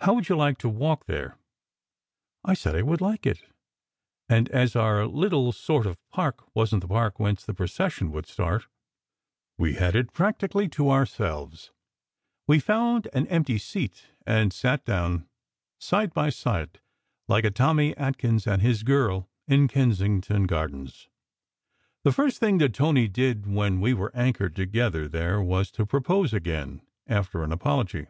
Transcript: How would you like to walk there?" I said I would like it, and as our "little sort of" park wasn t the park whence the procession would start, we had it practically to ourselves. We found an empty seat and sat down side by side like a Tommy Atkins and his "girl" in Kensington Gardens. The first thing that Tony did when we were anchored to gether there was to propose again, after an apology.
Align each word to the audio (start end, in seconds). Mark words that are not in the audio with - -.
How 0.00 0.14
would 0.14 0.30
you 0.30 0.34
like 0.34 0.56
to 0.60 0.68
walk 0.70 1.04
there?" 1.04 1.36
I 2.42 2.54
said 2.54 2.74
I 2.74 2.80
would 2.80 3.02
like 3.02 3.26
it, 3.26 3.42
and 4.26 4.48
as 4.48 4.74
our 4.74 5.04
"little 5.04 5.52
sort 5.52 5.84
of" 5.84 5.98
park 6.08 6.42
wasn 6.56 6.80
t 6.80 6.86
the 6.86 6.88
park 6.88 7.20
whence 7.20 7.44
the 7.44 7.52
procession 7.52 8.10
would 8.10 8.24
start, 8.24 8.66
we 9.58 9.74
had 9.74 9.94
it 9.94 10.14
practically 10.14 10.70
to 10.70 10.88
ourselves. 10.88 11.70
We 12.46 12.60
found 12.60 13.08
an 13.12 13.26
empty 13.26 13.58
seat 13.58 14.06
and 14.24 14.54
sat 14.54 14.86
down 14.86 15.28
side 15.78 16.14
by 16.14 16.30
side 16.30 16.80
like 17.28 17.44
a 17.44 17.50
Tommy 17.50 17.94
Atkins 17.98 18.46
and 18.46 18.62
his 18.62 18.82
"girl" 18.82 19.28
in 19.46 19.68
Kensington 19.68 20.44
Gardens. 20.46 21.08
The 22.04 22.12
first 22.12 22.38
thing 22.38 22.56
that 22.56 22.72
Tony 22.72 23.06
did 23.06 23.46
when 23.46 23.82
we 23.82 23.92
were 23.92 24.16
anchored 24.16 24.56
to 24.56 24.64
gether 24.64 25.08
there 25.08 25.42
was 25.42 25.70
to 25.72 25.84
propose 25.84 26.32
again, 26.32 26.80
after 27.06 27.42
an 27.44 27.52
apology. 27.52 28.06